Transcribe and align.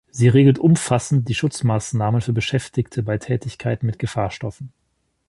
Sie 0.09 0.27
regelt 0.27 0.57
umfassend 0.57 1.29
die 1.29 1.35
Schutzmaßnahmen 1.35 2.21
für 2.21 2.33
Beschäftigte 2.33 3.03
bei 3.03 3.19
Tätigkeiten 3.19 3.85
mit 3.85 3.99
Gefahrstoffen. 3.99 4.73